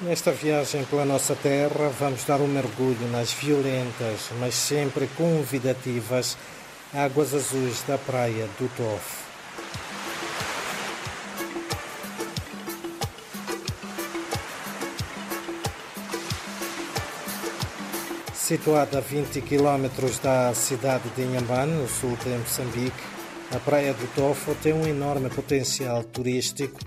[0.00, 6.36] Nesta viagem pela nossa terra, vamos dar um mergulho nas violentas, mas sempre convidativas
[6.94, 9.26] águas azuis da praia do Tofo.
[18.34, 19.88] Situada a 20 km
[20.22, 23.02] da cidade de Inhambane, no sul de Moçambique,
[23.52, 26.78] a Praia do Tofo tem um enorme potencial turístico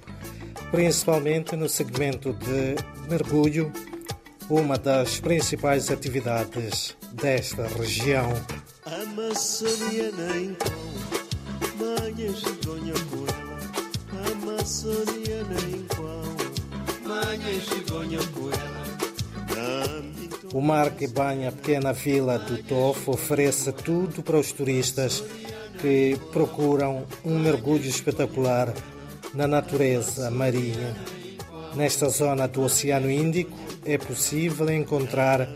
[0.72, 2.76] principalmente no segmento de
[3.10, 3.72] mergulho,
[4.50, 8.32] uma das principais atividades desta região.
[19.44, 19.92] Então,
[20.24, 20.50] então.
[20.54, 25.24] O mar que banha a pequena vila do Tofo oferece tudo para os turistas
[25.82, 28.74] que procuram um mergulho espetacular
[29.34, 30.96] na natureza marinha.
[31.76, 35.48] Nesta zona do Oceano Índico é possível encontrar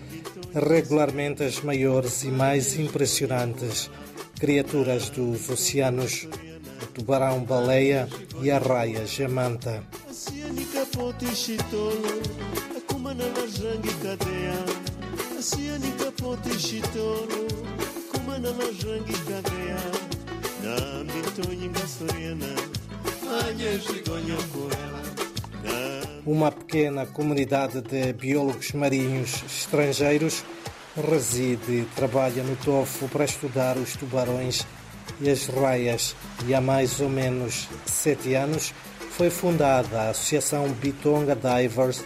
[0.54, 3.90] regularmente as maiores e mais impressionantes
[4.40, 6.28] criaturas dos oceanos,
[6.82, 8.08] o tubarão-baleia
[8.42, 9.84] e a raia jamanta.
[26.26, 30.44] Uma pequena comunidade de biólogos marinhos estrangeiros
[31.10, 34.66] reside e trabalha no Tofo para estudar os tubarões
[35.20, 36.16] e as raias.
[36.48, 38.74] E há mais ou menos sete anos
[39.12, 42.04] foi fundada a Associação Bitonga Divers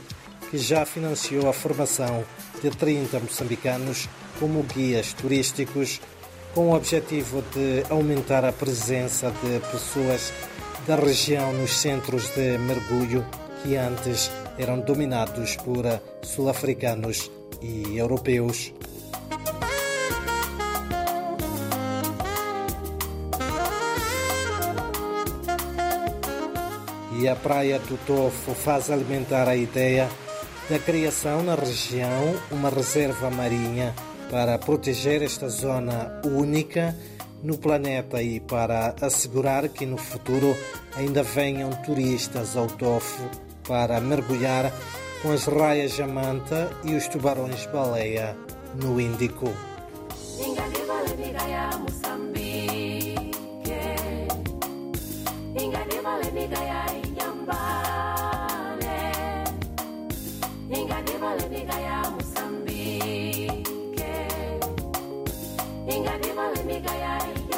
[0.50, 2.24] que já financiou a formação
[2.62, 6.02] de 30 moçambicanos como guias turísticos
[6.54, 10.34] com o objetivo de aumentar a presença de pessoas
[10.90, 13.24] da região nos centros de mergulho
[13.62, 15.86] que antes eram dominados por
[16.24, 17.30] sul-africanos
[17.62, 18.74] e europeus.
[27.22, 30.10] E a Praia do Tofo faz alimentar a ideia
[30.72, 33.94] da criação na região uma reserva marinha
[34.32, 36.96] para proteger esta zona única
[37.44, 40.56] no planeta e para assegurar que no futuro
[40.96, 43.24] ainda venham turistas ao Tofo
[43.68, 44.74] para mergulhar
[45.22, 48.36] com as raias jamanta e os tubarões baleia
[48.76, 49.54] no Índico.
[50.40, 50.70] Inga
[66.66, 67.49] me gayari.